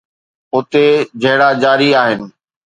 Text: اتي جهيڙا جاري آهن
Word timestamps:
اتي 0.55 0.85
جهيڙا 1.21 1.49
جاري 1.63 1.89
آهن 2.03 2.21